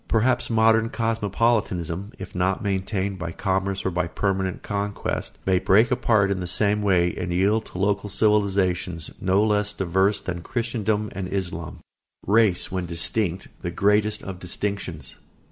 [0.07, 6.31] Perhaps modern cosmopolitanism, if not maintained by commerce or by permanent conquest, may break apart
[6.31, 11.27] in the same way and yield to local civilisations no less diverse than Christendom and
[11.27, 11.81] Islam.
[12.25, 15.17] [Sidenote: Race, when distinct, the greatest of distinctions.